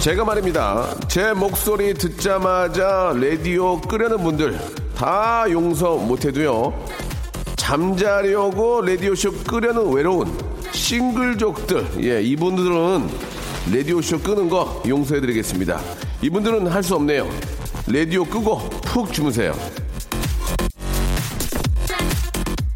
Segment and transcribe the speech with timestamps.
[0.00, 0.94] 제가 말입니다.
[1.08, 4.58] 제 목소리 듣자마자 라디오 끄려는 분들
[4.96, 6.72] 다 용서 못해도요.
[7.56, 10.32] 잠자려고 라디오쇼 끄려는 외로운
[10.72, 13.08] 싱글족들, 예, 이분들은
[13.74, 15.80] 라디오쇼 끄는 거 용서해드리겠습니다.
[16.22, 17.28] 이분들은 할 수 없네요.
[17.88, 19.52] 라디오 끄고 푹 주무세요.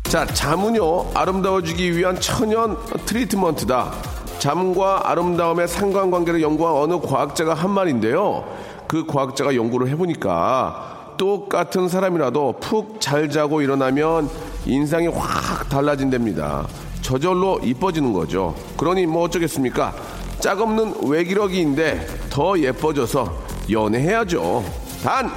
[0.03, 2.77] 자, 잠은요, 아름다워지기 위한 천연
[3.07, 4.12] 트리트먼트다.
[4.43, 8.45] 잠과 아름다움의 상관관계를 연구한 어느 과학자가 한 말인데요.
[8.89, 14.29] 그 과학자가 연구를 해보니까 똑같은 사람이라도 푹 잘 자고 일어나면
[14.67, 16.67] 인상이 확 달라진답니다.
[17.03, 18.57] 저절로 이뻐지는 거죠.
[18.77, 19.95] 그러니 뭐 어쩌겠습니까?
[20.41, 23.33] 짝없는 외기러기인데 더 예뻐져서
[23.71, 24.65] 연애해야죠.
[25.05, 25.31] 단,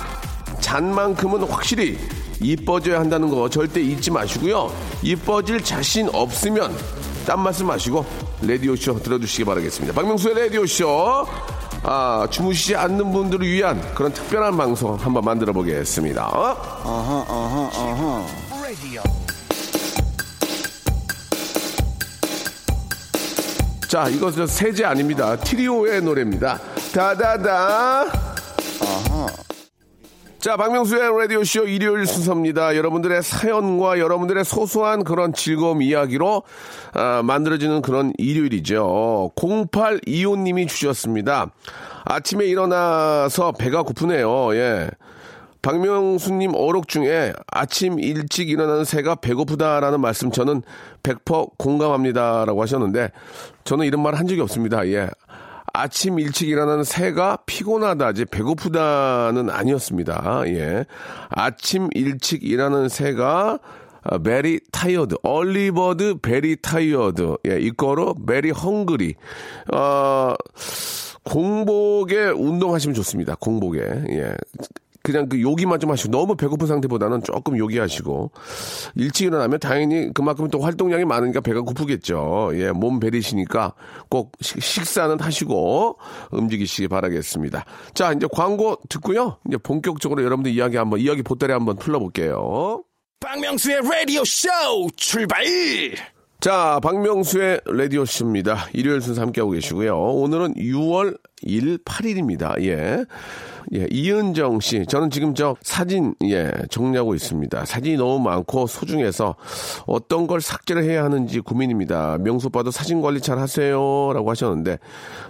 [0.62, 2.00] 잔만큼은 확실히
[2.42, 4.72] 이뻐져야 한다는 거 절대 잊지 마시고요.
[5.04, 6.76] 이뻐질 자신 없으면
[7.26, 8.06] 딴 말씀 마시고
[8.42, 9.94] 라디오쇼 들어주시기 바라겠습니다.
[9.94, 11.28] 박명수의 라디오쇼.
[11.84, 16.26] 아, 주무시지 않는 분들을 위한 그런 특별한 방송 한번 만들어 보겠습니다.
[16.28, 18.26] 어허, 어허, 어허.
[23.88, 25.36] 자, 이것은 세제 아닙니다.
[25.38, 26.60] 트리오의 노래입니다.
[26.94, 28.35] 다다다.
[30.46, 32.76] 자, 박명수의 라디오쇼 일요일 순서입니다.
[32.76, 36.44] 여러분들의 사연과 여러분들의 소소한 그런 즐거움 이야기로
[36.94, 39.32] 아, 만들어지는 그런 일요일이죠.
[39.36, 41.50] 0825님이 주셨습니다.
[42.04, 44.54] 아침에 일어나서 배가 고프네요.
[44.54, 44.92] 예.
[45.64, 50.62] 박명수님 어록 중에 아침 일찍 일어나는 새가 배고프다라는 말씀 저는
[51.02, 53.10] 100% 공감합니다라고 하셨는데
[53.64, 54.88] 저는 이런 말 한 적이 없습니다.
[54.90, 55.10] 예.
[55.76, 60.44] 아침 일찍 일어나는 새가 피곤하다지 배고프다는 아니었습니다.
[60.48, 60.86] 예.
[61.30, 63.60] 아침 일찍 일어나는 새가
[64.24, 69.16] very tired, early bird very tired, 예, 이거로 very hungry.
[69.74, 70.34] 어,
[71.24, 73.36] 공복에 운동하시면 좋습니다.
[73.36, 73.80] 공복에.
[73.82, 74.34] 예.
[75.06, 78.32] 그냥 그 요기만 좀 하시고 너무 배고픈 상태보다는 조금 요기하시고
[78.96, 82.54] 일찍 일어나면 당연히 그만큼 또 활동량이 많으니까 배가 고프겠죠.
[82.56, 83.76] 예, 몸 베리시니까
[84.10, 86.00] 꼭 식사는 하시고
[86.32, 87.66] 움직이시기 바라겠습니다.
[87.94, 89.38] 자, 이제 광고 듣고요.
[89.48, 92.84] 이제 본격적으로 여러분들 이야기 한번 이야기 보따리 한번 풀어볼게요.
[93.20, 94.50] 박명수의 라디오 쇼
[94.96, 95.46] 출발!
[96.40, 98.68] 자, 박명수의 라디오 쇼입니다.
[98.74, 99.98] 일요일 순서 함께하고 계시고요.
[99.98, 102.62] 오늘은 6월 1, 8일입니다.
[102.64, 103.06] 예.
[103.74, 104.86] 예, 이은정 씨.
[104.86, 107.66] 저는 지금 저 사진, 예, 정리하고 있습니다.
[107.66, 109.36] 사진이 너무 많고 소중해서
[109.88, 112.20] 어떤 걸 삭제를 해야 하는지 고민입니다.
[112.20, 114.12] 명수 오빠도 사진 관리 잘 하세요.
[114.14, 114.78] 라고 하셨는데,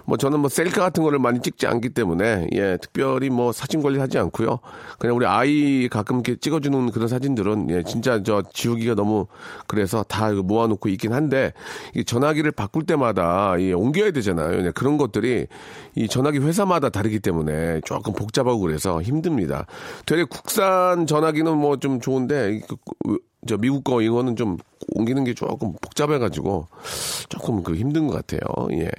[0.04, 3.98] 뭐 저는 뭐 셀카 같은 거를 많이 찍지 않기 때문에, 예, 특별히 뭐 사진 관리
[3.98, 4.58] 하지 않고요.
[4.98, 9.26] 그냥 우리 아이 가끔 이렇게 찍어주는 그런 사진들은, 예, 진짜 저 지우기가 너무
[9.66, 11.52] 그래서 다 모아놓고 있긴 한데,
[11.94, 14.62] 이 전화기를 바꿀 때마다 이 옮겨야 되잖아요.
[14.62, 15.46] 네, 그런 것들이
[15.96, 19.66] 이 전화기 회사마다 다르기 때문에 조금 복잡하고 그래서 힘듭니다.
[20.04, 24.56] 되게 국산 전화기는 뭐 좀 좋은데 그, 저 미국 거 이거는 좀
[24.94, 26.68] 옮기는 게 조금 복잡해가지고
[27.28, 28.40] 조금 그 힘든 것 같아요.
[28.72, 28.90] 예.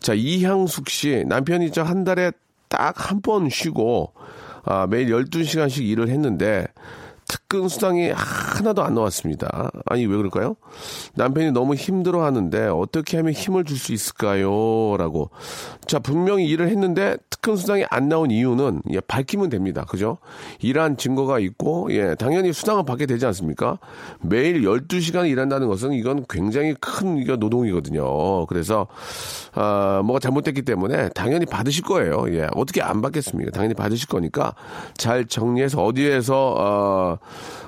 [0.00, 2.32] 자 이향숙 씨 남편이 저 한 달에
[2.68, 4.12] 딱 한 번 쉬고
[4.64, 6.66] 아, 매일 12시간씩 일을 했는데
[7.30, 9.70] 특근 수당이 하나도 안 나왔습니다.
[9.86, 10.56] 아니, 왜 그럴까요?
[11.14, 14.96] 남편이 너무 힘들어 하는데 어떻게 하면 힘을 줄 수 있을까요?
[14.98, 15.30] 라고.
[15.86, 19.86] 자, 분명히 일을 했는데 특근 수당이 안 나온 이유는 예, 밝히면 됩니다.
[19.88, 20.18] 그죠?
[20.60, 23.78] 일한 증거가 있고, 예, 당연히 수당을 받게 되지 않습니까?
[24.20, 28.44] 매일 12시간 일한다는 것은 이건 굉장히 큰 이거 노동이거든요.
[28.46, 28.86] 그래서,
[29.54, 32.26] 아, 뭐가 잘못됐기 때문에 당연히 받으실 거예요.
[32.30, 33.52] 예, 어떻게 안 받겠습니까?
[33.52, 34.54] 당연히 받으실 거니까
[34.98, 37.18] 잘 정리해서 어디에서, 어,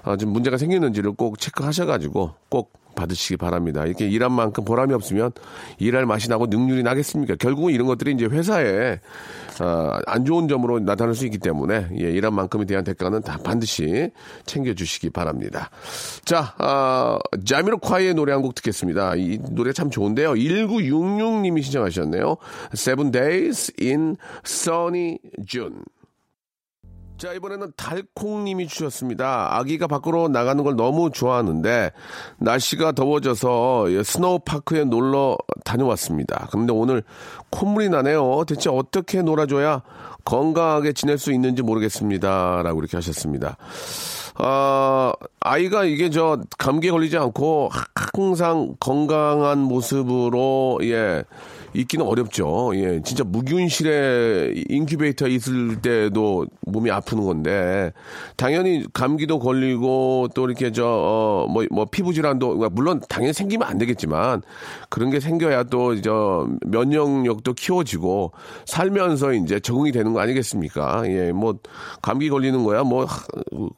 [0.04, 3.86] 어, 좀 문제가 생기는지를 꼭 체크하셔가지고 꼭 받으시기 바랍니다.
[3.86, 5.32] 이렇게 일한 만큼 보람이 없으면
[5.78, 7.36] 일할 맛이 나고 능률이 나겠습니까?
[7.36, 9.00] 결국은 이런 것들이 이제 회사에
[9.60, 14.10] 어, 안 좋은 점으로 나타날 수 있기 때문에 예, 일한 만큼에 대한 대가는 다 반드시
[14.44, 15.70] 챙겨주시기 바랍니다.
[16.24, 19.14] 자, 어, 자미로콰이의 노래 한 곡 듣겠습니다.
[19.16, 20.34] 이 노래 참 좋은데요.
[20.34, 22.36] 1966님이 신청하셨네요.
[22.74, 25.76] Seven Days in Sunny June.
[27.22, 29.56] 자, 이번에는 달콩님이 주셨습니다.
[29.56, 31.92] 아기가 밖으로 나가는 걸 너무 좋아하는데,
[32.38, 36.48] 날씨가 더워져서 스노우파크에 놀러 다녀왔습니다.
[36.50, 37.04] 그런데 오늘
[37.50, 38.42] 콧물이 나네요.
[38.48, 39.82] 대체 어떻게 놀아줘야
[40.24, 42.62] 건강하게 지낼 수 있는지 모르겠습니다.
[42.64, 43.56] 라고 이렇게 하셨습니다.
[44.34, 51.22] 아, 아이가 이게 저 감기에 걸리지 않고 항상 건강한 모습으로, 예,
[51.74, 52.72] 있기는 어렵죠.
[52.74, 57.92] 예, 진짜 무균실에 인큐베이터 있을 때도 몸이 아프는 건데
[58.36, 60.82] 당연히 감기도 걸리고 또 이렇게 저
[61.48, 64.42] 뭐뭐 어, 뭐 피부 질환도 그러니까 물론 당연히 생기면 안 되겠지만
[64.90, 68.32] 그런 게 생겨야 또 저 면역력도 키워지고
[68.66, 71.04] 살면서 이제 적응이 되는 거 아니겠습니까?
[71.06, 71.58] 예, 뭐
[72.00, 73.06] 감기 걸리는 거야 뭐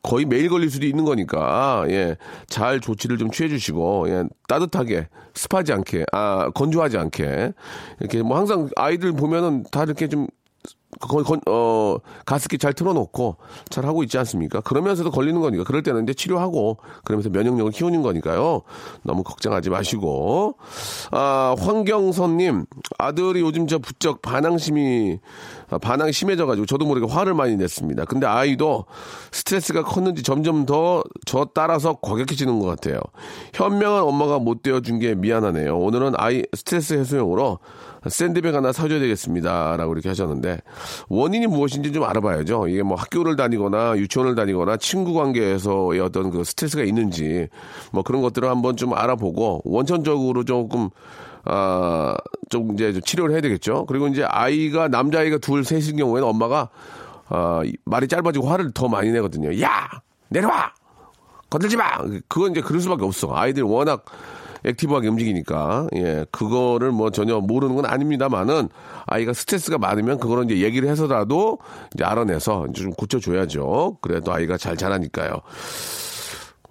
[0.03, 2.17] 거의 매일 걸릴 수도 있는 거니까 예,
[2.49, 7.53] 잘 조치를 좀 취해 주시고 예, 따뜻하게 습하지 않게 아 건조하지 않게.
[8.01, 10.27] 이렇게 뭐 항상 아이들 보면은 다 이렇게 좀
[11.01, 11.97] 건, 건, 어,
[12.27, 13.37] 가습기 잘 틀어놓고
[13.71, 14.61] 잘 하고 있지 않습니까?
[14.61, 15.65] 그러면서도 걸리는 거니까.
[15.65, 18.63] 그럴 때는 이제 치료하고 그러면서 면역력을 키우는 거니까요.
[19.03, 20.57] 너무 걱정하지 마시고.
[21.11, 22.67] 아, 황경선님,
[22.99, 25.19] 아들이 요즘 저 부쩍 반항심이,
[25.71, 28.05] 아, 반항이 심해져가지고 저도 모르게 화를 많이 냈습니다.
[28.07, 28.85] 근데 아이도
[29.33, 33.01] 스트레스가 컸는지 점점 더 저 따라서 과격해지는 것 같아요.
[33.55, 35.79] 현명한 엄마가 못 되어준 게 미안하네요.
[35.79, 37.59] 오늘은 아이 스트레스 해소용으로
[38.09, 39.77] 샌드백 하나 사줘야 되겠습니다.
[39.77, 40.59] 라고 이렇게 하셨는데,
[41.09, 42.69] 원인이 무엇인지 좀 알아봐야죠.
[42.69, 47.49] 이게 뭐 학교를 다니거나 유치원을 다니거나 친구 관계에서의 어떤 그 스트레스가 있는지,
[47.93, 50.91] 뭐 그런 것들을 한번 좀 알아보고, 원천적으로 조금,
[51.45, 52.17] 아,
[52.51, 53.87] 좀 이제 좀 치료를 해야 되겠죠.
[53.87, 56.69] 그리고 이제 아이가, 남자아이가 둘, 셋인 경우에는 엄마가,
[57.29, 59.61] 아, 말이 짧아지고 화를 더 많이 내거든요.
[59.61, 59.89] 야!
[60.29, 60.73] 내려와!
[61.51, 61.85] 건들지 마!
[62.29, 63.35] 그건 이제 그럴 수밖에 없어.
[63.35, 64.05] 아이들 워낙
[64.65, 68.69] 액티브하게 움직이니까 예 그거를 뭐 전혀 모르는 건 아닙니다만은
[69.07, 71.59] 아이가 스트레스가 많으면 그거는 이제 얘기를 해서라도
[71.95, 73.99] 이제 알아내서 이제 좀 고쳐줘야죠.
[74.01, 75.41] 그래도 아이가 잘 자라니까요.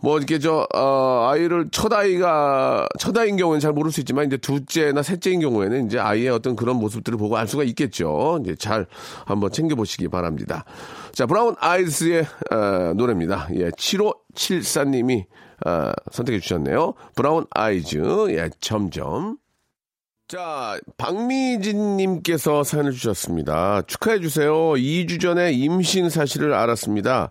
[0.04, 4.36] 뭐 이렇게 저 어, 아이를 첫 아이가 첫 아이인 경우에는 잘 모를 수 있지만 이제
[4.36, 8.38] 둘째나 셋째인 경우에는 이제 아이의 어떤 그런 모습들을 보고 알 수가 있겠죠.
[8.44, 8.86] 이제 잘
[9.26, 10.66] 한번 챙겨 보시기 바랍니다.
[11.14, 13.48] 자 브라운 아이즈의 어, 노래입니다.
[13.56, 15.24] 예, 7574님이
[15.66, 16.96] 어, 선택해 주셨네요.
[17.16, 19.38] 브라운 아이즈, 예, 점점.
[20.28, 23.84] 자, 박미진님께서 사연을 주셨습니다.
[23.84, 24.54] 축하해주세요.
[24.54, 27.30] 2주 전에 임신 사실을 알았습니다.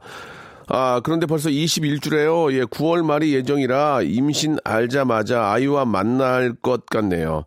[0.69, 2.53] 아, 그런데 벌써 21주래요.
[2.53, 7.45] 예, 9월 말이 예정이라 임신 알자마자 아이와 만날 것 같네요.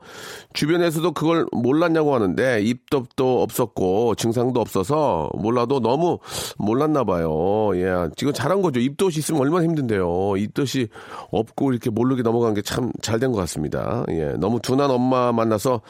[0.55, 6.19] 주변에서도 그걸 몰랐냐고 하는데 입덧도 없었고 증상도 없어서 몰라도 너무
[6.57, 7.69] 몰랐나 봐요.
[7.75, 8.79] 예, 지금 잘한 거죠.
[8.79, 10.37] 입덧이 있으면 얼마나 힘든데요.
[10.37, 10.87] 입덧이
[11.31, 14.05] 없고 이렇게 모르게 넘어간 게 참 잘 된 것 같습니다.
[14.09, 15.81] 예, 너무 둔한 엄마 만나서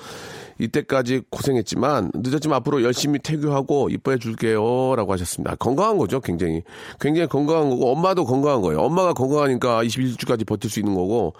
[0.58, 4.96] 이때까지 고생했지만 늦었지만 앞으로 열심히 태교하고 이뻐해 줄게요.
[4.96, 5.56] 라고 하셨습니다.
[5.56, 6.62] 건강한 거죠, 굉장히.
[7.02, 8.80] 굉장히 건강한 거고, 엄마도 건강한 거예요.
[8.80, 11.34] 엄마가 건강하니까 21주까지 버틸 수 있는 거고,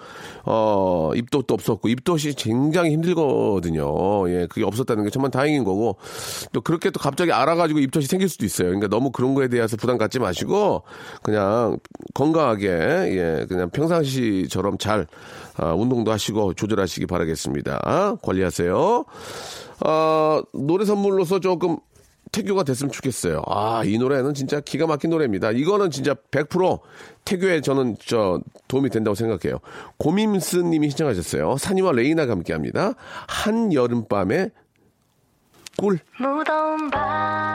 [0.44, 4.30] 어, 입덧도 없었고, 입덧이 굉장히 힘들 거든요.
[4.30, 5.96] 예, 그게 없었다는 게 정말 다행인 거고,
[6.52, 8.68] 또 그렇게 또 갑자기 알아가지고 입덧이 생길 수도 있어요.
[8.68, 10.84] 그러니까 너무 그런 거에 대해서 부담 갖지 마시고,
[11.22, 11.78] 그냥
[12.14, 15.08] 건강하게, 예, 그냥 평상시처럼 잘,
[15.56, 18.18] 아, 운동도 하시고 조절하시기 바라겠습니다.
[18.22, 19.04] 관리하세요.
[19.80, 21.78] 아, 노래 선물로서 조금
[22.32, 23.42] 태교가 됐으면 좋겠어요.
[23.46, 25.52] 아, 이 노래는 진짜 기가 막힌 노래입니다.
[25.52, 26.80] 이거는 진짜 100%
[27.24, 29.60] 태교에 저는 저 도움이 된다고 생각해요.
[29.98, 31.56] 고민스 님이 신청하셨어요.
[31.56, 32.92] 산이와 레이나가 함께 합니다.
[33.28, 34.50] 한여름밤의
[35.76, 35.98] 꿀.
[36.18, 37.45] 무더운 밤.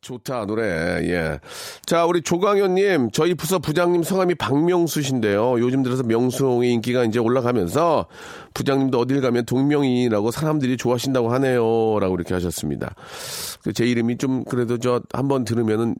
[0.00, 1.40] 좋다 노래 예.
[1.84, 5.60] 자 우리 조강현님 저희 부서 부장님 성함이 박명수신데요.
[5.60, 8.06] 요즘 들어서 명수의 인기가 이제 올라가면서
[8.54, 12.94] 부장님도 어딜 가면 동명이인이라고 사람들이 좋아하신다고 하네요라고 이렇게 하셨습니다.
[13.62, 15.94] 그제 이름이 좀 그래도 저 한번 들으면은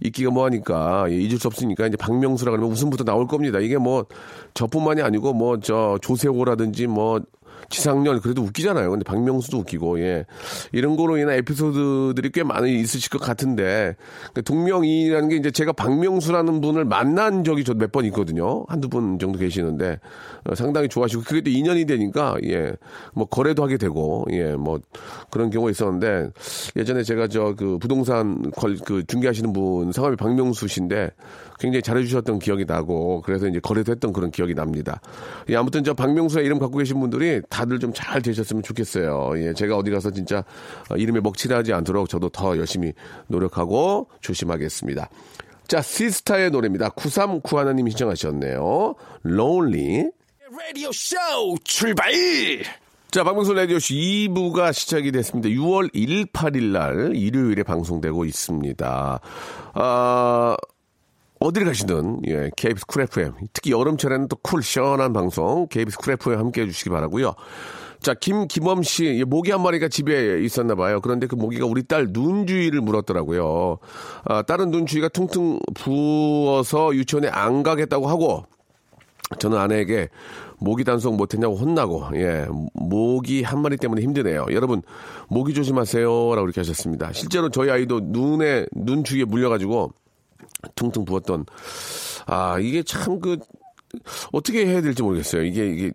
[0.00, 3.58] 인기가 뭐하니까 예, 잊을 수 없으니까 이제 박명수라 그러면 웃음부터 나올 겁니다.
[3.60, 4.06] 이게 뭐
[4.54, 7.20] 저뿐만이 아니고 뭐 저 조세호라든지 뭐
[7.70, 8.90] 지상렬 그래도 웃기잖아요.
[8.90, 10.26] 근데 박명수도 웃기고 예
[10.72, 13.96] 이런 거로 인한 에피소드들이 꽤 많이 있으실 것 같은데
[14.34, 18.64] 그 동명이인이라는 게 이제 제가 박명수라는 분을 만난 적이 저 몇 번 있거든요.
[18.68, 19.98] 한두 분 정도 계시는데
[20.44, 22.72] 어, 상당히 좋아하시고 그게 또 인연이 되니까 예
[23.14, 24.80] 뭐 거래도 하게 되고 예 뭐
[25.30, 26.30] 그런 경우가 있었는데
[26.76, 31.10] 예전에 제가 저 그 부동산 걸 그 중개하시는 분 성함이 박명수 씨인데
[31.58, 35.00] 굉장히 잘해주셨던 기억이 나고 그래서 이제 거래도 했던 그런 기억이 납니다.
[35.50, 39.32] 예, 아무튼 저 박명수의 이름 갖고 계신 분들이 다들 좀 잘 되셨으면 좋겠어요.
[39.36, 40.44] 예, 제가 어디 가서 진짜
[40.88, 42.92] 어, 이름에 먹칠하지 않도록 저도 더 열심히
[43.28, 45.08] 노력하고 조심하겠습니다.
[45.68, 46.90] 자, 시스타의 노래입니다.
[46.90, 48.94] 939 하나님이 신청하셨네요.
[49.24, 50.10] Lonely.
[50.66, 51.16] 라디오 쇼
[51.64, 52.10] 출발!
[53.10, 55.48] 자, 박명수 라디오쇼 2부가 시작이 됐습니다.
[55.48, 59.20] 6월 18일 날 일요일에 방송되고 있습니다.
[59.74, 60.56] 아,
[61.40, 63.32] 어디를 가시든, 예, KBS 쿨 FM.
[63.54, 67.34] 특히 여름철에는 또 cool, 시원한 방송, KBS 쿨 FM 함께 해 주시기 바라고요
[68.00, 71.00] 자, 김기범 씨, 예, 모기 한 마리가 집에 있었나 봐요.
[71.02, 73.78] 그런데 그 모기가 우리 딸 눈주위를 물었더라고요.
[74.24, 78.44] 아, 딸은 눈주위가 퉁퉁 부어서 유치원에 안 가겠다고 하고,
[79.38, 80.08] 저는 아내에게
[80.58, 84.46] 모기 단속 못했냐고 혼나고, 예, 모기 한 마리 때문에 힘드네요.
[84.50, 84.82] 여러분,
[85.28, 86.04] 모기 조심하세요.
[86.34, 87.12] 라고 이렇게 하셨습니다.
[87.12, 89.92] 실제로 저희 아이도 눈에, 눈 주위에 물려가지고,
[90.74, 91.46] 퉁퉁 부었던,
[92.26, 93.38] 아, 이게 참 그,
[94.32, 95.44] 어떻게 해야 될지 모르겠어요.
[95.44, 95.92] 이게, 이게,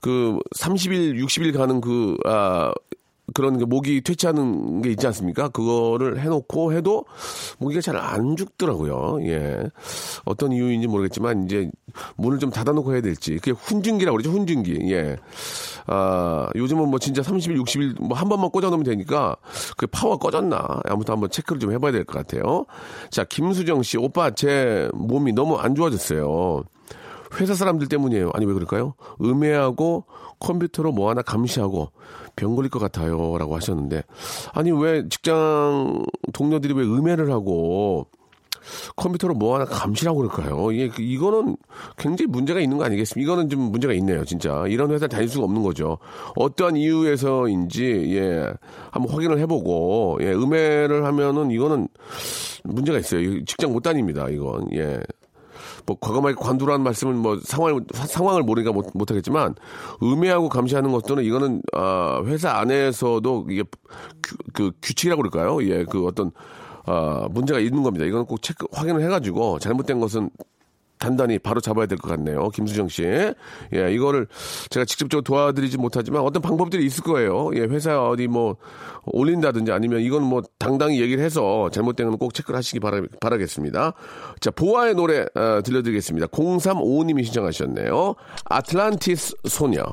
[0.00, 2.72] 그, 30일, 60일 가는 그, 아,
[3.34, 5.48] 그런 그 모기 퇴치하는 게 있지 않습니까?
[5.48, 7.04] 그거를 해놓고 해도
[7.58, 9.18] 모기가 잘 안 죽더라고요.
[9.22, 9.64] 예.
[10.24, 11.70] 어떤 이유인지 모르겠지만 이제
[12.16, 13.34] 문을 좀 닫아놓고 해야 될지.
[13.36, 14.30] 그게 훈증기라고 그러죠.
[14.30, 14.78] 훈증기.
[14.92, 15.16] 예.
[15.86, 19.36] 아, 요즘은 뭐 진짜 30일, 60일 뭐 한 번만 꽂아놓으면 되니까
[19.76, 20.80] 그 파워 꺼졌나.
[20.84, 22.66] 아무튼 한번 체크를 좀 해봐야 될 것 같아요.
[23.10, 23.98] 자, 김수정 씨.
[23.98, 26.64] 오빠 제 몸이 너무 안 좋아졌어요.
[27.40, 28.30] 회사 사람들 때문이에요.
[28.34, 28.94] 아니 왜 그럴까요?
[29.20, 30.04] 음해하고
[30.38, 31.90] 컴퓨터로 뭐 하나 감시하고
[32.36, 33.36] 병 걸릴 것 같아요.
[33.38, 34.02] 라고 하셨는데
[34.52, 38.06] 아니 왜 직장 동료들이 왜 음해를 하고
[38.96, 40.72] 컴퓨터로 뭐 하나 감시라고 그럴까요?
[40.72, 41.56] 이게 그- 이거는
[41.96, 43.24] 굉장히 문제가 있는 거 아니겠습니까?
[43.32, 44.64] 이거는 좀 문제가 있네요, 진짜.
[44.66, 45.98] 이런 회사 다닐 수가 없는 거죠.
[46.34, 47.84] 어떠한 이유에서인지
[48.16, 48.52] 예
[48.90, 51.86] 한번 확인을 해보고 예 음해를 하면은 이거는
[52.64, 53.44] 문제가 있어요.
[53.44, 54.28] 직장 못 다닙니다.
[54.28, 54.98] 이건 예.
[55.86, 59.54] 뭐 과감하게 관두라는 말씀은 뭐 상황을 상황을 모르니까 못, 못 하겠지만
[60.02, 63.62] 음해하고 감시하는 것들은 이거는 아 회사 안에서도 이게
[64.22, 65.62] 규, 그 규칙이라고 그럴까요?
[65.68, 66.32] 예, 그 어떤
[66.84, 68.04] 아 문제가 있는 겁니다.
[68.04, 70.30] 이거는 꼭 체크 확인을 해가지고 잘못된 것은
[70.98, 72.48] 단단히 바로 잡아야 될 것 같네요.
[72.50, 73.02] 김수정 씨.
[73.04, 74.26] 예, 이거를
[74.70, 77.50] 제가 직접적으로 도와드리지 못하지만 어떤 방법들이 있을 거예요.
[77.54, 78.56] 예, 회사 어디 뭐
[79.04, 83.92] 올린다든지 아니면 이건 뭐 당당히 얘기를 해서 잘못된 건 꼭 체크를 하시기 바라, 바라겠습니다.
[84.40, 86.28] 자, 보아의 노래 어, 들려드리겠습니다.
[86.28, 88.14] 0355님이 신청하셨네요.
[88.46, 89.84] 아틀란티스 소녀.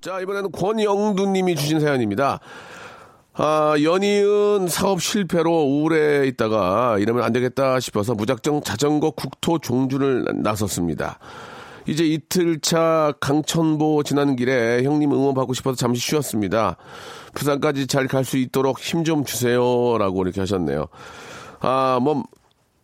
[0.00, 2.40] 자, 이번에는 권영두 님이 주신 사연입니다.
[3.40, 11.20] 아, 연이은 사업 실패로 우울해 있다가 이러면 안 되겠다 싶어서 무작정 자전거 국토 종주를 나섰습니다.
[11.86, 16.76] 이제 이틀차 강천보 지나는 길에 형님 응원받고 싶어서 잠시 쉬었습니다.
[17.34, 20.86] 부산까지 잘 갈 수 있도록 힘 좀 주세요 라고 이렇게 하셨네요.
[21.60, 22.24] 아, 뭐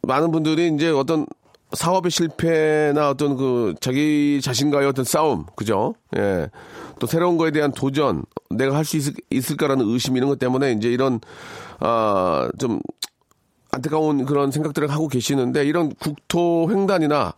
[0.02, 1.26] 많은 분들이 이제 어떤
[1.72, 5.96] 사업의 실패나 어떤 그 자기 자신과의 어떤 싸움, 그죠?
[6.16, 6.48] 예.
[6.98, 8.96] 또 새로운 거에 대한 도전, 내가 할 수
[9.30, 11.20] 있을까라는 의심 이런 것 때문에 이제 이런,
[11.80, 12.80] 아, 좀
[13.70, 17.34] 안타까운 그런 생각들을 하고 계시는데 이런 국토 횡단이나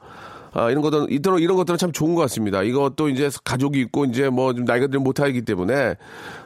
[0.53, 2.63] 아, 이런 것들은, 이런, 이런 것들은 참 좋은 것 같습니다.
[2.63, 5.97] 이것도 이제 가족이 있고, 이제 뭐, 좀 나이가 들 못하기 때문에,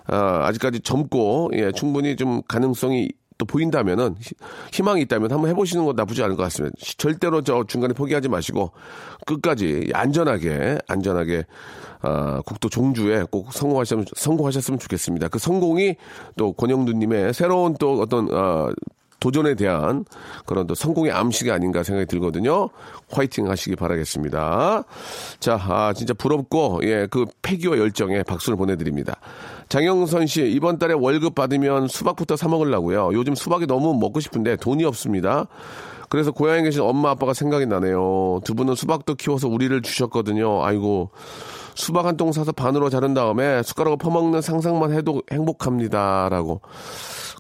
[0.09, 3.09] 아, 아직까지 젊고, 예, 충분히 좀 가능성이
[3.41, 4.35] 또 보인다면은, 히-
[4.71, 6.77] 희망이 있다면 한번 해보시는 건 나쁘지 않을 것 같습니다.
[6.79, 8.71] 시- 절대로 저 중간에 포기하지 마시고,
[9.27, 11.47] 끝까지 안전하게, 안전하게,
[12.03, 15.29] 아, 국도 종주에 꼭 성공하셨으면, 성공하셨으면 좋겠습니다.
[15.29, 15.97] 그 성공이
[16.37, 18.71] 또 권영두님의 새로운 또 어떤, 아,
[19.21, 20.05] 도전에 대한
[20.47, 22.71] 그런 또 성공의 암시가 아닌가 생각이 들거든요.
[23.11, 24.85] 화이팅 하시기 바라겠습니다.
[25.39, 29.17] 자, 아, 진짜 부럽고, 예, 그 패기와 열정에 박수를 보내드립니다.
[29.69, 33.11] 장영선 씨, 이번 달에 월급 받으면 수박부터 사먹으려고요.
[33.13, 35.47] 요즘 수박이 너무 먹고 싶은데 돈이 없습니다.
[36.11, 38.41] 그래서 고향에 계신 엄마 아빠가 생각이 나네요.
[38.45, 40.63] 두 분은 수박도 키워서 우리를 주셨거든요.
[40.65, 41.11] 아이고.
[41.77, 46.29] 수박 한 통 사서 반으로 자른 다음에 숟가락을 퍼먹는 상상만 해도 행복합니다.
[46.29, 46.61] 라고.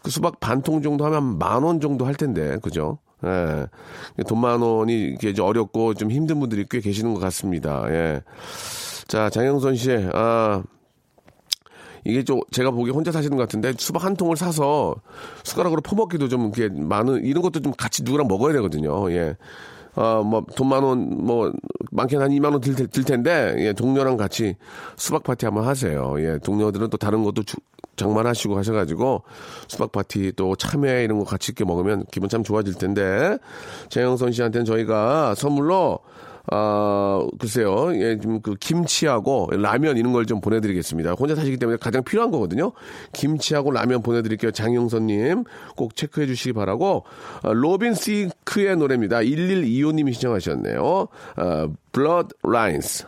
[0.02, 2.98] 그 수박 반 통 정도 하면 만 원 정도 할 텐데, 그죠?
[3.24, 3.66] 예.
[4.28, 7.84] 돈 만 원이 이게 좀 어렵고 좀 힘든 분들이 꽤 계시는 것 같습니다.
[7.90, 8.22] 예.
[9.08, 10.62] 자, 장영선 씨, 아,
[12.04, 14.94] 이게 좀 제가 보기에 혼자 사시는 것 같은데 수박 한 통을 사서
[15.44, 19.10] 숟가락으로 퍼먹기도 좀 이렇게 많은 이런 것도 좀 같이 누구랑 먹어야 되거든요.
[19.12, 19.36] 예.
[19.96, 21.52] 어, 뭐, 돈 만 원, 뭐,
[21.90, 24.54] 많게는 한 2만 원 들, 들 텐데, 예, 동료랑 같이
[24.96, 26.14] 수박 파티 한번 하세요.
[26.18, 27.56] 예, 동료들은 또 다른 것도 주,
[27.96, 29.24] 장만하시고 하셔가지고,
[29.66, 33.36] 수박 파티 또 참외 이런 거 같이 이렇게 먹으면 기분 참 좋아질 텐데,
[33.88, 35.98] 장영선 씨한테는 저희가 선물로,
[36.46, 37.94] 아, 글쎄요.
[37.94, 41.12] 예, 좀 그 김치하고 라면 이런 걸 좀 보내드리겠습니다.
[41.12, 42.72] 혼자 사시기 때문에 가장 필요한 거거든요.
[43.12, 44.50] 김치하고 라면 보내드릴게요.
[44.52, 45.44] 장영선님
[45.76, 47.04] 꼭 체크해 주시기 바라고.
[47.42, 49.20] 아, 로빈 시크의 노래입니다.
[49.20, 51.08] 1125님이 신청하셨네요.
[51.36, 53.06] 아, Blurred Lines.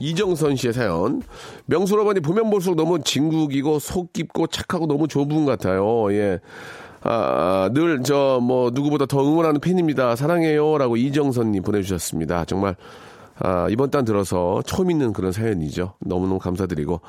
[0.00, 1.22] 이정선 씨의 사연.
[1.66, 6.12] 명수로버니 보면 볼수록 너무 진국이고 속 깊고 착하고 너무 좋은 분 같아요.
[6.12, 6.38] 예.
[7.02, 10.16] 아, 늘 저 뭐 누구보다 더 응원하는 팬입니다.
[10.16, 12.44] 사랑해요라고 이정선님 보내주셨습니다.
[12.44, 12.76] 정말
[13.40, 15.94] 아, 이번 달 들어서 처음 있는 그런 사연이죠.
[16.00, 17.00] 너무너무 감사드리고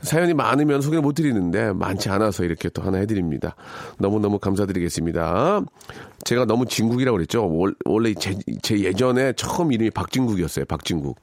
[0.00, 3.54] 사연이 많으면 소개를 못 드리는데 많지 않아서 이렇게 또 하나 해드립니다.
[3.98, 5.62] 너무너무 감사드리겠습니다.
[6.24, 7.50] 제가 너무 진국이라고 그랬죠.
[7.84, 10.64] 원래 제, 제 예전에 처음 이름이 박진국이었어요.
[10.64, 11.20] 박진국.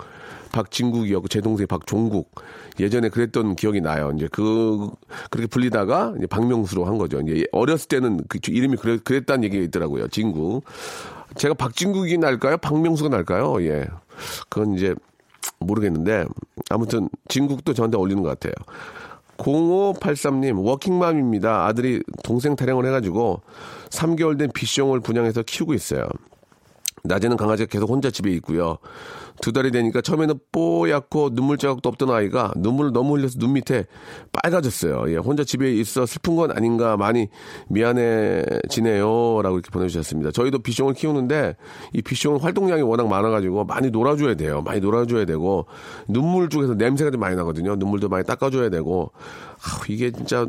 [0.53, 2.31] 박진국이었고 제 동생 박종국
[2.79, 4.13] 예전에 그랬던 기억이 나요.
[4.15, 4.89] 이제 그
[5.29, 7.19] 그렇게 불리다가 이제 박명수로 한 거죠.
[7.21, 10.07] 이제 어렸을 때는 그 이름이 그랬, 그랬다는 얘기가 있더라고요.
[10.09, 10.63] 진국.
[11.35, 12.57] 제가 박진국이 날까요?
[12.57, 13.63] 박명수가 날까요?
[13.63, 13.87] 예.
[14.49, 14.95] 그건 이제
[15.59, 16.25] 모르겠는데
[16.69, 18.53] 아무튼 진국도 저한테 어울리는 것 같아요.
[19.37, 21.65] 0583님, 워킹맘입니다.
[21.65, 23.41] 아들이 동생 타령을 해가지고
[23.89, 26.07] 3개월 된 비숑을 분양해서 키우고 있어요.
[27.05, 28.77] 낮에는 강아지가 계속 혼자 집에 있고요.
[29.41, 33.87] 두 달이 되니까 처음에는 뽀얗고 눈물 자국도 없던 아이가 눈물을 너무 흘려서 눈 밑에
[34.31, 35.11] 빨가졌어요.
[35.11, 37.27] 예, 혼자 집에 있어 슬픈 건 아닌가 많이
[37.67, 39.41] 미안해지네요.
[39.41, 40.31] 라고 이렇게 보내주셨습니다.
[40.31, 41.57] 저희도 비숑을 키우는데
[41.91, 44.61] 이 비숑은 활동량이 워낙 많아가지고 많이 놀아줘야 돼요.
[44.61, 45.65] 많이 놀아줘야 되고
[46.07, 47.75] 눈물 쪽에서 냄새가 좀 많이 나거든요.
[47.75, 49.11] 눈물도 많이 닦아줘야 되고
[49.57, 50.47] 아, 이게 진짜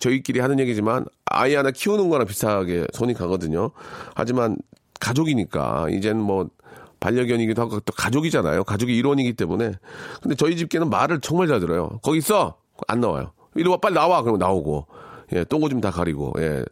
[0.00, 3.70] 저희끼리 하는 얘기지만 아이 하나 키우는 거랑 비슷하게 손이 가거든요.
[4.16, 4.56] 하지만
[5.00, 6.48] 가족이니까 이제는 뭐
[7.00, 8.64] 반려견이기도 하고 또 가족이잖아요.
[8.64, 9.72] 가족이 일원이기 때문에.
[10.22, 11.98] 근데 저희 집 개는 말을 정말 잘 들어요.
[12.02, 12.56] 거기 있어!
[12.88, 13.32] 안 나와요.
[13.54, 14.22] 이리 와, 빨리 나와!
[14.22, 14.86] 그러면 나오고.
[15.34, 16.64] 예, 똥오줌 다 가리고, 예.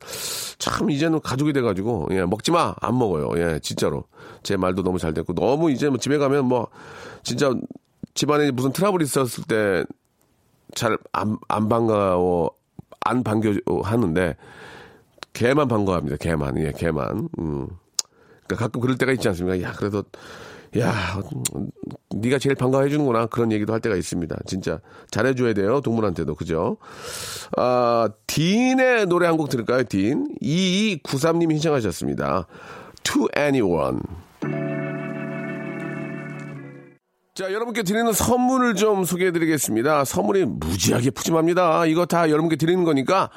[0.59, 2.73] 참, 이제는 가족이 돼가지고, 예, 먹지 마!
[2.81, 3.31] 안 먹어요.
[3.37, 4.05] 예, 진짜로.
[4.45, 6.69] 제 말도 너무 잘 됐고, 너무 이제 뭐 집에 가면 뭐,
[7.25, 7.53] 진짜
[8.15, 9.85] 집안에 무슨 트러블이 있었을 때
[10.75, 12.51] 잘 안, 안 반가워,
[13.01, 14.37] 안 반겨 하는데,
[15.33, 16.17] 개만 반가워합니다.
[16.17, 16.59] 개만.
[16.59, 17.29] 예, 개만.
[17.39, 17.69] 음.
[18.47, 19.61] 그러니까 가끔 그럴 때가 있지 않습니까?
[19.69, 20.05] 야, 그래도
[20.79, 21.21] 야,
[22.17, 24.37] 네가 제일 반가워해 주는구나 그런 얘기도 할 때가 있습니다.
[24.47, 24.81] 진짜
[25.11, 26.79] 잘해줘야 돼요 동물한테도 그죠?
[27.57, 29.85] 아 딘의 노래 한 곡 들을까요?
[29.85, 32.47] 딘 2293님이 신청하셨습니다.
[33.05, 34.01] To Anyone.
[37.35, 40.05] 자, 여러분께 드리는 선물을 좀 소개해 드리겠습니다.
[40.05, 41.85] 선물이 무지하게 푸짐합니다.
[41.87, 43.29] 이거 다 여러분께 드리는 거니까,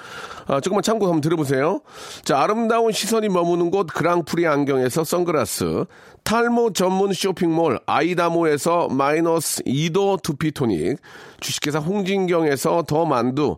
[0.45, 1.81] 아, 조금만 참고 한번 들어보세요.
[2.23, 5.85] 자, 아름다운 시선이 머무는 곳 그랑프리 안경에서 선글라스,
[6.23, 10.99] 탈모 전문 쇼핑몰 아이다모에서 마이너스 2도 두피토닉,
[11.39, 13.57] 주식회사 홍진경에서 더 만두,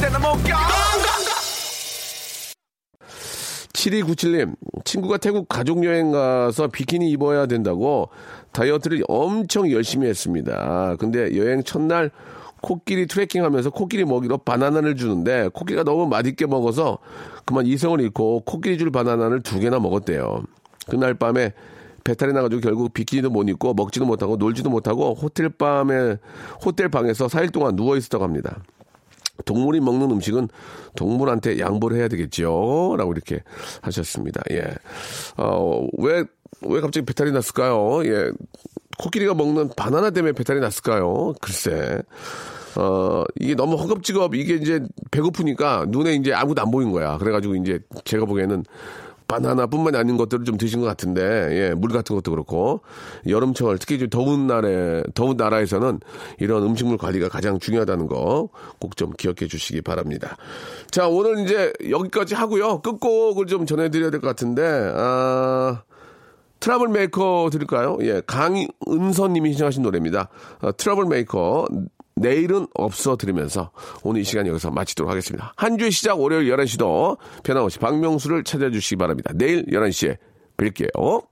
[0.00, 0.56] 아무 데나 못 껴.
[3.72, 8.08] 7297님, 친구가 태국 가족여행 가서 비키니 입어야 된다고
[8.52, 10.96] 다이어트를 엄청 열심히 했습니다.
[10.98, 12.10] 근데 여행 첫날
[12.62, 16.98] 코끼리 트레킹 하면서 코끼리 먹이로 바나나를 주는데 코끼리가 너무 맛있게 먹어서
[17.46, 20.42] 그만 이성을 잃고 코끼리 줄 바나나를 두 개나 먹었대요.
[20.88, 21.54] 그날 밤에
[22.04, 26.16] 배탈이 나가지고 결국 비키니도 못 입고 먹지도 못하고 놀지도 못하고 호텔 밤에
[26.64, 28.58] 호텔 방에서 4일 동안 누워 있었다고 합니다.
[29.44, 30.48] 동물이 먹는 음식은
[30.96, 32.96] 동물한테 양보를 해야 되겠죠.
[32.98, 33.42] 라고 이렇게
[33.82, 34.42] 하셨습니다.
[34.50, 34.64] 예.
[35.36, 36.24] 어, 왜,
[36.62, 38.04] 왜 갑자기 배탈이 났을까요?
[38.04, 38.30] 예.
[38.98, 41.32] 코끼리가 먹는 바나나 때문에 배탈이 났을까요?
[41.40, 42.02] 글쎄.
[42.76, 47.18] 어, 이게 너무 허겁지겁, 이게 이제 배고프니까 눈에 이제 아무것도 안 보인 거야.
[47.18, 48.64] 그래가지고 이제 제가 보기에는
[49.30, 51.20] 바나나뿐만이 아닌 것들을 좀 드신 것 같은데,
[51.52, 52.80] 예, 물 같은 것도 그렇고,
[53.28, 56.00] 여름철, 특히 좀 더운 날에, 더운 나라에서는
[56.38, 58.48] 이런 음식물 관리가 가장 중요하다는 거
[58.80, 60.36] 꼭 좀 기억해 주시기 바랍니다.
[60.90, 62.80] 자, 오늘 이제 여기까지 하고요.
[62.82, 64.62] 끝곡을 좀 전해드려야 될 것 같은데,
[64.94, 65.82] 아,
[66.58, 67.96] 트러블 메이커 드릴까요?
[68.02, 70.28] 예, 강은선 님이 신청하신 노래입니다.
[70.60, 71.66] 어, 트러블 메이커.
[72.20, 73.70] 내일은 없어 들으면서
[74.02, 75.52] 오늘 이 시간 여기서 마치도록 하겠습니다.
[75.56, 79.32] 한 주의 시작 월요일 11시도 변함없이 박명수를 찾아주시기 바랍니다.
[79.34, 80.18] 내일 11시에
[80.56, 81.29] 뵐게요.